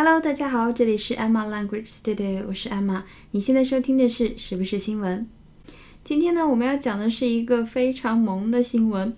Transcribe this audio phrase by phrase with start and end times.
[0.00, 3.02] Hello，大家好，这里是 Emma Language Studio，我是 Emma。
[3.32, 5.26] 你现在收听的是是不是新闻？
[6.04, 9.12] 今天呢，我们要讲的是一个非常萌的新闻。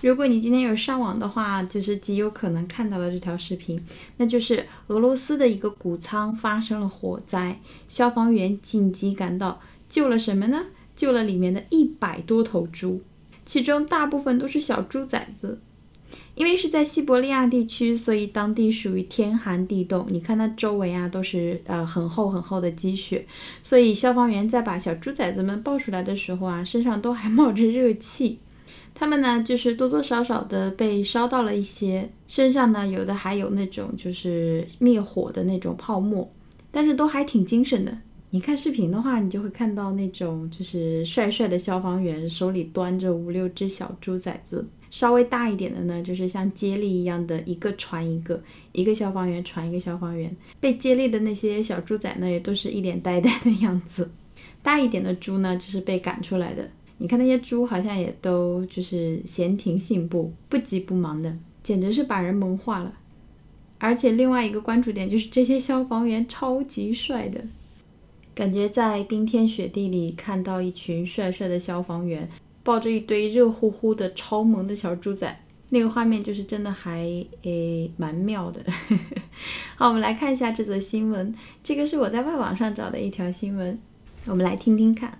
[0.00, 3.84] 如果你今天有上网的话，就是极有可能看到了这条视频，
[4.18, 7.58] 那就是俄罗斯的一个谷仓发生了火灾，
[7.88, 10.66] 消防员紧急赶到，救了什么呢？
[10.94, 13.02] 救了里面的一百多头猪，
[13.44, 15.58] 其中大部分都是小猪崽子。
[16.42, 20.04] 因为是在西伯利亚地区，所以当地属于天寒地冻。
[20.10, 23.24] 你看它周围啊，都是呃很厚很厚的积雪，
[23.62, 28.40] 所以消防员在把小猪崽子们抱出来的时候啊，身上都还冒着热气。
[28.92, 36.28] 他们呢，就是多多少少的被烧到了一些，身上呢有的还有那种就是灭火的那种泡沫，
[36.72, 37.96] 但是都还挺精神的。
[38.30, 44.66] 你看视频的话，你就会看到那种就是帅帅的消防员手里端着五六只小猪崽子。
[44.92, 48.38] 稍微大一点的呢，就是像接力一样的，一个传一个，
[48.72, 50.30] 一个消防员传一个消防员。
[50.60, 54.10] 被接力的那些小猪仔呢，也都是一脸呆呆的样子。
[54.62, 56.68] 大一点的猪呢，就是被赶出来的。
[56.98, 62.92] 你看那些猪好像也都就是闲庭信步，不急不忙的，简直是把人萌化了。
[63.78, 67.42] 而且另外一个关注点就是这些消防员超级帅的，
[68.34, 72.28] 感觉在冰天雪地里看到一群帅帅的消防员。
[72.63, 77.03] 抱着一堆热乎乎的超萌的小猪仔，那个画面就是真的还
[77.43, 78.63] 诶蛮妙的。
[79.75, 81.33] 好，我们来看一下这则新闻，
[81.63, 83.79] 这个是我在外网上找的一条新闻，
[84.25, 85.19] 我们来听听看。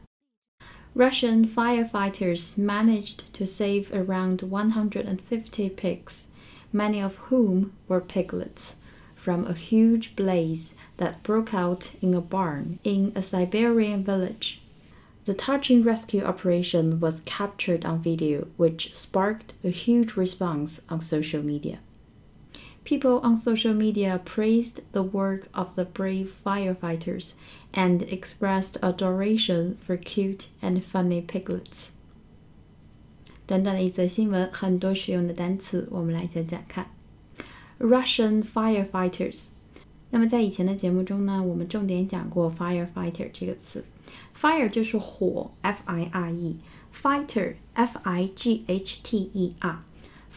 [0.96, 6.30] Russian firefighters managed to save around 150 pigs,
[6.74, 8.74] many of whom were piglets,
[9.16, 14.61] from a huge blaze that broke out in a barn in a Siberian village.
[15.26, 21.44] The touching rescue operation was captured on video, which sparked a huge response on social
[21.44, 21.80] media.
[22.86, 27.36] People on social media praised the work of the brave firefighters
[27.74, 31.90] and expressed adoration for cute and funny piglets.
[33.46, 36.90] 短短的一则新闻，很多实用的单词，我们来讲讲看。
[37.80, 39.50] Russian firefighters。
[40.15, 43.83] 那么在以前的节目中呢，我们重点讲过 firefighter 这个词。
[44.39, 49.83] Fire 就是火，F I R E；fighter，F I G H T E R。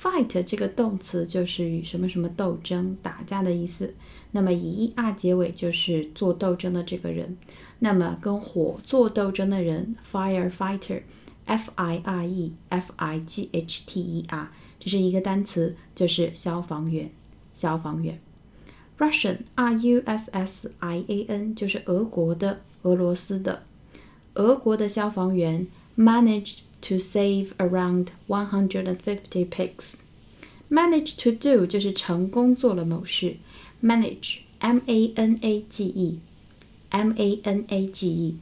[0.01, 3.93] Fight 这个动词就是与什么什么斗争、打架的意思。
[4.31, 7.37] 那么以 er 结尾就是做斗争的这个人。
[7.79, 17.11] 那么跟火做斗争的人，firefighter，F I R E，F I G H T E R，这是一个单词，就是消防员。
[17.53, 18.19] 消防员。
[18.97, 23.63] Russian，R U S S I A N，就是俄国的、俄罗斯的。
[24.35, 25.67] 俄国的消防员
[25.97, 30.01] managed to save around 150 pigs.
[30.69, 33.37] Manage to do 就是成功做了某事
[33.83, 36.19] ，manage m a n a g e
[36.89, 38.37] m a n a g e，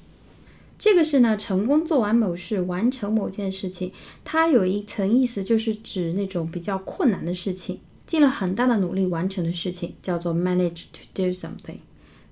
[0.80, 3.92] 这个是呢成功做完某事，完成某件事情。
[4.24, 11.80] 它有一层意思，就是指那种比较困难的事情，尽了很大的努力完成的事情，叫做 manage to do something。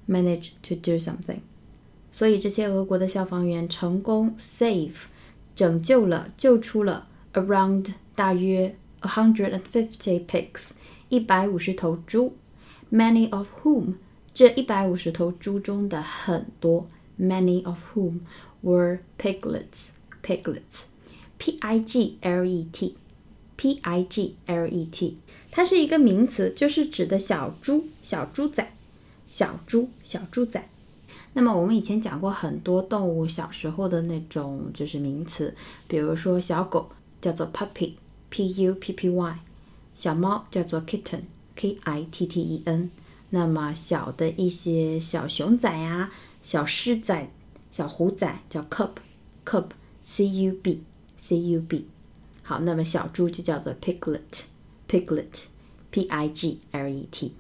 [0.08, 1.40] manage to do something。
[2.12, 5.04] 所以这些俄国的消防员成功 save
[5.56, 10.72] 拯救了救出了 around 大约 a hundred and fifty pigs
[11.10, 12.36] 一百五十头猪
[12.92, 13.94] ，many of whom
[14.34, 16.88] 这一百五十头猪中的很多
[17.20, 18.20] many of whom
[18.62, 19.90] were piglets
[20.24, 20.84] piglets
[21.38, 22.96] p i g l e t
[23.62, 25.20] p i g l e t
[25.52, 28.74] 它是一个名词，就是指的小猪小猪仔
[29.28, 30.68] 小猪小猪仔。
[31.34, 35.54] 那么我们以前讲过很多动物小时候的那种就是名词，
[35.88, 36.90] 比如说小狗
[37.22, 39.40] 叫做 puppy，p u p p y，
[39.94, 42.90] 小猫叫做 kitten，k i t t e n。
[43.30, 46.12] 那么小的一些小熊仔呀、
[46.42, 47.30] 小狮仔、
[47.70, 51.86] 小虎仔叫 cub，cub，c u b，c u b。
[52.44, 57.34] 好，那么小猪就叫做 piglet，piglet，p i g l e t。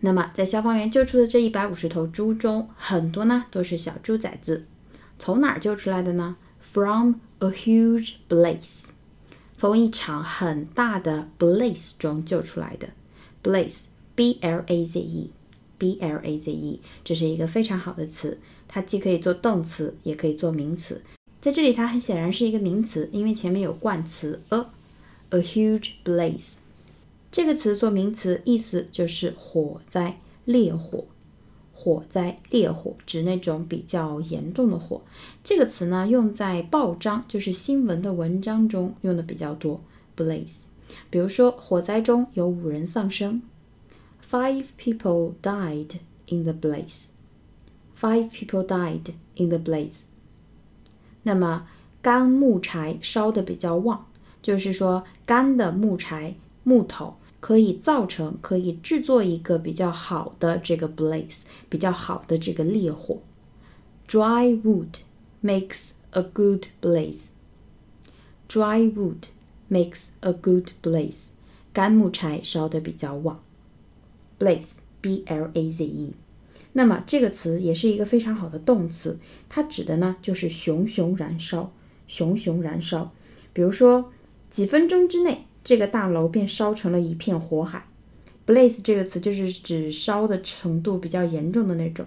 [0.00, 4.66] 那么，在消防员救出的这一百五十头猪中，很多呢都是小猪崽子。
[5.18, 8.82] 从哪儿救出来的呢？From a huge blaze，
[9.56, 12.88] 从一场很大的 blaze 中救出来的。
[13.42, 21.00] Blaze，b l a z e，b l a z e，这是一个非常好的词，它既可以做动词，也可以做名词。
[21.44, 26.52] 在这里，它很显然是一个名词，因为前面有冠词 a，a huge blaze。
[27.30, 31.04] 这个词做名词，意思就是火灾、烈火。
[31.74, 35.02] 火灾、烈火指那种比较严重的火。
[35.42, 39.82] 这个词呢，用在报章，就是新闻的文章中用的比较多。
[40.16, 40.60] Blaze，
[41.10, 43.42] 比如说火灾中有五人丧生。
[44.26, 45.96] Five people died
[46.30, 47.08] in the blaze.
[48.00, 50.04] Five people died in the blaze.
[51.24, 51.66] 那么
[52.00, 54.06] 干木柴烧的比较旺，
[54.40, 63.18] 就是说干的木柴木头可以造成可以制作一个比较好的这个 blaze，比较好的这个烈火。
[64.06, 65.00] Dry wood
[65.42, 67.32] makes a good blaze.
[68.48, 69.28] Dry wood
[69.70, 71.24] makes a good blaze.
[71.72, 73.40] 干木柴烧的比较旺。
[74.38, 76.14] Blaze，b l a z e。
[76.74, 79.18] 那么这个词也是一个非常好的动词，
[79.48, 81.72] 它指的呢就是熊熊燃烧，
[82.06, 83.12] 熊熊燃烧。
[83.52, 84.12] 比如说，
[84.50, 87.86] 几分钟之内，这个大楼便烧成了一片火海。
[88.46, 92.06] Blaze 这个词就是指烧的程度比较严重的那种。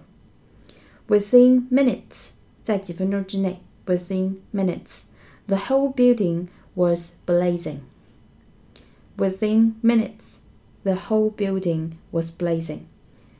[1.07, 2.27] Within minutes，
[2.61, 7.77] 在几分钟之内，Within minutes，the whole building was blazing.
[9.17, 12.79] Within minutes，the whole building was blazing.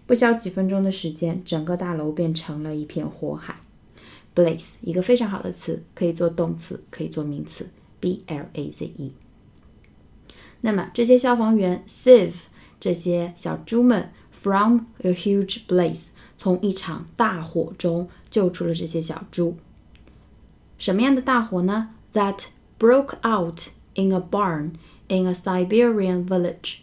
[0.07, 3.57] 不消几分钟的时间，整个大楼变成了一片火海。
[4.33, 7.68] Blaze 一个非常好的词，可以做动词，可以做名词。
[8.00, 9.12] B L A Z E。
[10.62, 12.33] 那么这些消防员 save
[12.80, 19.57] 这些小猪们 from a huge blaze，从一场大火中救出了这些小猪。
[20.77, 22.45] 什么样的大火呢？That
[22.80, 24.74] broke out in a barn
[25.07, 26.77] in a Siberian village。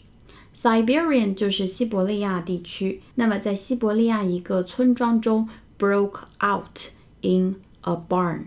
[0.64, 3.02] Siberian 就是西伯利亚地区。
[3.16, 5.46] 那么在西伯利亚一个村庄中
[5.78, 6.88] ，broke out
[7.20, 8.44] in a barn。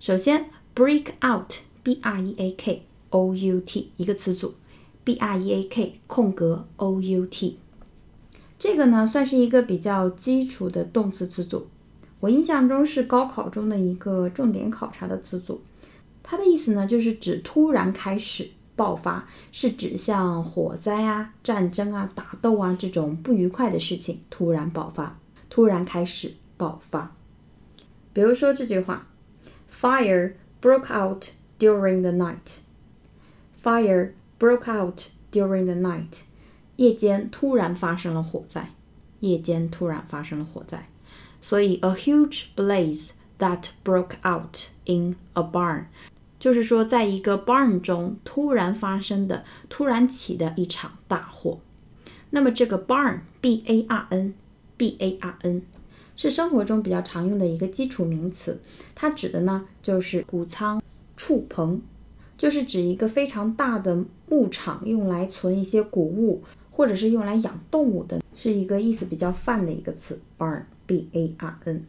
[0.00, 4.54] 首先，break out，b r e a k o u t 一个词组
[5.04, 7.60] ，b r e a k 空格 o u t。
[8.58, 11.68] 这个呢算是一个比较基础的动词词组。
[12.18, 15.60] 我印象中是高考中的一个重点考察的词组。
[16.24, 18.48] 它的意思呢就是指突然开始。
[18.75, 25.19] 爆发是指像火灾啊、战争啊、打斗啊这种不愉快的事情突然爆发，
[25.49, 27.15] 突然开始爆发。
[28.13, 29.07] 比如说这句话：
[29.71, 31.25] Fire broke out
[31.59, 32.57] during the night.
[33.63, 36.21] Fire broke out during the night.
[36.77, 38.69] 夜间突然发生了火灾。
[39.19, 40.89] 夜间突然发生了火灾。
[41.41, 43.09] 所以，a huge blaze
[43.39, 45.85] that broke out in a barn
[46.38, 51.58] 就是说，在一个 barn 中突然发生的、突然起的一场大火。
[52.30, 55.62] 那么这个 barn，b a r n，b a r n，
[56.14, 58.60] 是生活中比较常用的一个基础名词。
[58.94, 60.82] 它指的呢就是谷仓、
[61.16, 61.80] 畜棚，
[62.36, 70.20] 就是指一个非常大的牧场，用来存一些谷物，或者是用来养动物的，是一个意思比较泛的一个词。
[70.36, 71.86] barn，b a r n。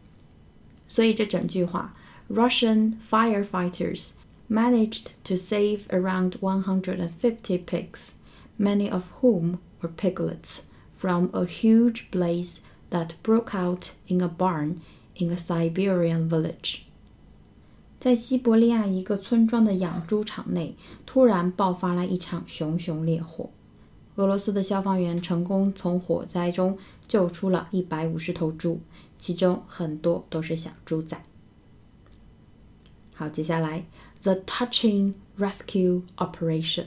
[0.86, 1.94] 所以这整句话
[2.30, 4.12] ，Russian firefighters。
[4.49, 8.13] managed to save around 150 pigs,
[8.57, 14.81] many of whom were piglets, from a huge blaze that broke out in a barn
[15.15, 16.83] in a Siberian village.
[17.99, 20.75] 在西伯利亚一个村庄的养猪场内，
[21.05, 23.49] 突然爆发了一场熊熊烈火。
[24.15, 26.77] 俄罗斯的消防员成功从火灾中
[27.07, 28.79] 救出了一百五十头猪，
[29.17, 31.17] 其中很多都是小猪仔。
[33.18, 33.84] 好，接下来
[34.22, 36.84] the touching rescue operation。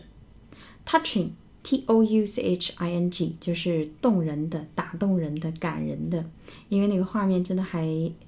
[0.86, 1.32] touching
[1.62, 6.24] T O U C H I N G 就是动人的、打动人的、感人的，
[6.70, 7.86] 因为那个画面真的还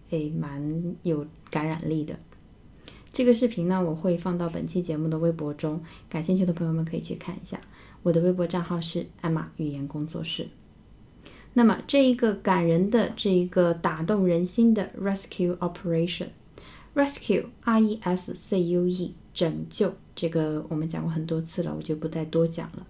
[0.10, 2.20] 诶蛮有感染力的。
[3.13, 7.58] 这个视频呢，我会放到本期节目的微博中，感兴趣的朋友们可以去看一下。
[8.01, 10.50] 我的微博账号是艾玛语言工作室。
[11.54, 16.28] 那么这一个感人的、这一个打动人心的 rescue operation。
[16.96, 19.96] Rescue, R-E-S-C-U-E，拯救。
[20.16, 22.86] 这个我们讲过很多次了，我就不再多讲了。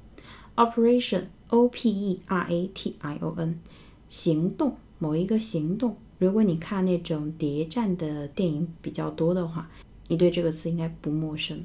[0.55, 2.19] Operation, O-P-E-R-A-T-I-O-N，
[4.09, 5.95] 行动，某一个行动。
[6.19, 9.69] 如果你看那种谍战的电影比较多的话，
[10.09, 11.63] 你对这个词应该不陌生。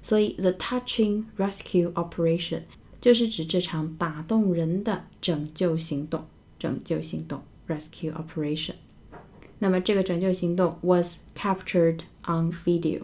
[0.00, 2.62] 所以，The touching rescue operation
[3.00, 6.24] 就是指这场打动人的拯救行动。
[6.58, 8.74] 拯救行动，rescue operation。
[9.58, 13.02] 那么这个拯救行动 was captured on video。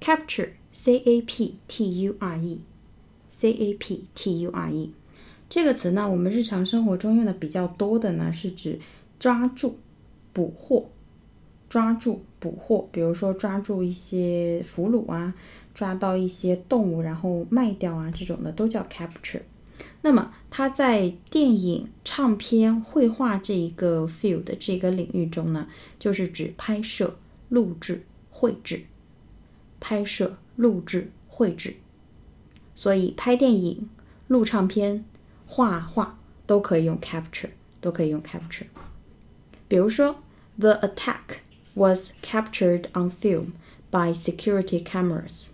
[0.00, 2.60] capture c a p t u r e
[3.30, 4.92] c a p t u r e
[5.48, 8.80] 这个词呢，我们日常生活中用的比较多的呢，是指
[9.18, 9.78] 抓住、
[10.32, 10.90] 捕获、
[11.68, 12.88] 抓住、捕获。
[12.90, 15.34] 比如说抓住一些俘虏啊，
[15.72, 19.42] 抓到一些动物然后卖掉啊，这种的都叫 capture。
[20.06, 25.66] 那么，它在电影、唱片、绘画这一个 field 这个领域中呢，
[25.98, 27.16] 就是指拍摄、
[27.48, 28.82] 录制、绘制。
[29.80, 31.76] 拍摄、录制、绘制。
[32.74, 33.88] 所以，拍电影、
[34.28, 35.06] 录唱片、
[35.46, 37.48] 画画、都可以用 capture，
[37.80, 38.66] 都可以用 capture。
[39.66, 40.16] 比如说
[40.58, 41.38] ，The attack
[41.72, 43.52] was captured on film
[43.90, 45.52] by security cameras.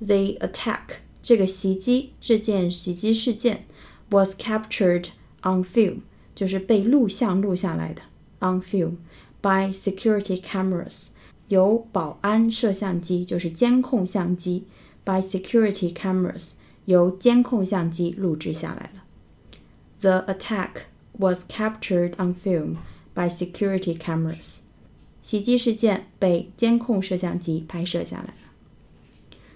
[0.00, 3.66] The attack 这个袭击这件袭击事件
[4.08, 5.08] was captured
[5.42, 5.98] on film，
[6.34, 8.00] 就是被录像录下来的
[8.40, 8.92] on film
[9.42, 11.08] by security cameras，
[11.48, 14.64] 由保安摄像机就是监控相机
[15.04, 16.52] by security cameras
[16.86, 19.04] 由监控相机录制下来了。
[20.00, 20.84] The attack
[21.18, 22.76] was captured on film
[23.12, 24.60] by security cameras。
[25.20, 28.34] 袭击事件被监控摄像机拍摄下来了。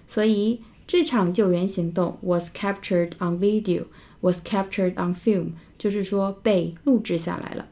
[0.05, 3.85] 所以这场救援行动 was captured on video,
[4.21, 7.67] was captured on film，就是说被录制下来了。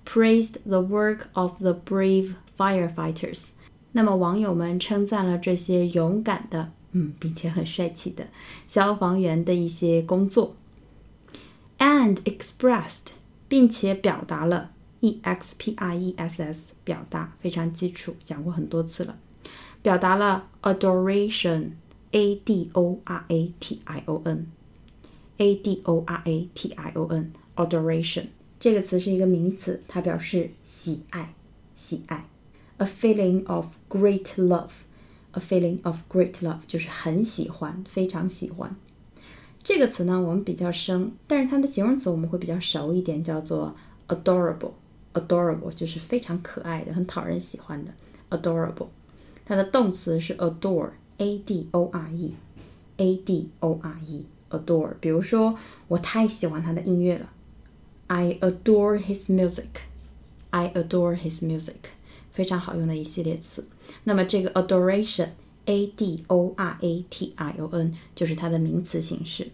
[0.07, 3.49] ，praised the work of the brave firefighters，
[3.93, 6.73] 那么网友们称赞了这些勇敢的。
[6.97, 8.29] 嗯，并且很帅气的
[8.69, 10.55] 消防员的一些工作
[11.79, 13.13] ，and expressed，
[13.49, 14.71] 并且表达了
[15.01, 19.19] ，e x p r e s s，表达非常基础，讲过很多次了，
[19.83, 26.93] 表达了 adoration，a d o r a t i o n，a d o r a t i
[26.95, 28.27] o n，adoration
[28.61, 31.35] 这个词是一个名词，它表示喜爱，
[31.75, 32.29] 喜爱
[32.77, 34.71] ，a feeling of great love。
[35.37, 38.75] A feeling of great love 就是很喜欢，非常喜欢。
[39.63, 43.75] 这个词呢，我们比较生，但是它的形容词我们会比较熟一点，叫做
[44.09, 44.73] adorable。
[45.15, 47.93] adorable 就是非常可爱的，很讨人喜欢的。
[48.31, 48.89] adorable，
[49.45, 54.95] 它的动词是 adore，a d o r e，a d o r e，adore。
[55.01, 55.57] 比如说，
[55.89, 57.31] 我太喜欢他的音乐了
[58.09, 59.67] ，I adore his music。
[60.51, 61.91] I adore his music。
[62.35, 63.67] 非常好用的一系列词。
[64.03, 69.49] 那么这个 adoration，a d o r a t i o n，就是它的名词形式。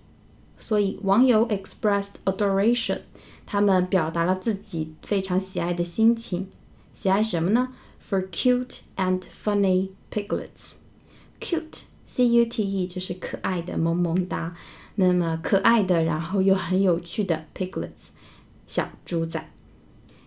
[0.58, 3.02] 所以网友 expressed adoration，
[3.46, 6.48] 他们表达了自己非常喜爱的心情。
[6.94, 7.68] 喜爱什么呢
[8.02, 10.72] ？For cute and funny piglets。
[11.38, 14.56] cute，c u t e，就是可爱的、萌萌哒。
[14.96, 18.08] 那么可爱的，然后又很有趣的 piglets，
[18.66, 19.50] 小猪仔。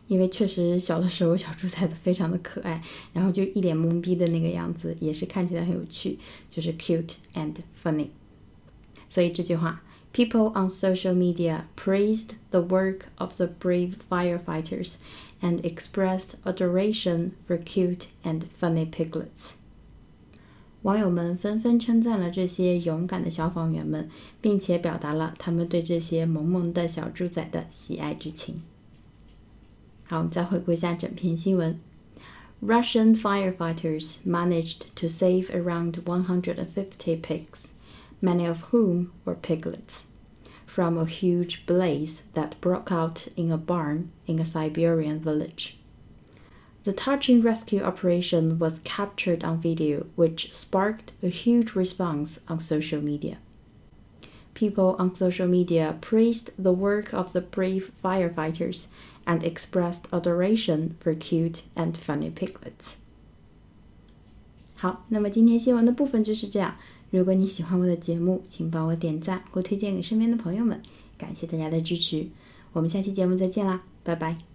[0.08, 2.84] 因为确实小的时候小猪崽子非常的可爱，
[3.14, 6.20] 然后就一脸懵逼的那个样子，也是看起来很有趣，
[6.50, 8.08] 就是 cute and funny。
[9.08, 9.82] 所以这句话
[10.14, 14.96] ，People on social media praised the work of the brave firefighters
[15.42, 19.54] and expressed adoration for cute and funny piglets。
[20.82, 24.10] 网友们纷纷称赞了这些勇敢的消防员们，
[24.42, 28.62] 并且表达了他们对这些萌萌的小猪仔的喜爱之情。
[30.13, 31.79] 好，我们再回顾一下整篇新闻。
[32.61, 37.75] Russian firefighters managed to save around 150 pigs,
[38.21, 40.07] many of whom were piglets,
[40.67, 45.77] from a huge blaze that broke out in a barn in a Siberian village.
[46.83, 53.01] The touching rescue operation was captured on video, which sparked a huge response on social
[53.01, 53.37] media.
[54.55, 58.89] People on social media praised the work of the brave firefighters
[59.26, 62.94] and expressed adoration for cute and funny piglets.
[64.76, 66.76] 好，那么今天新闻的部分就是这样。
[67.10, 70.82] 如果你喜欢我的节目，请帮我点赞或推荐给身边的朋友们，
[71.18, 72.28] 感谢大家的支持。
[72.74, 74.53] 我们下期节目再见啦，拜拜。